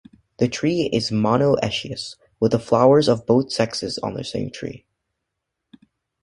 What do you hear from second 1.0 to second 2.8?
monoecious, with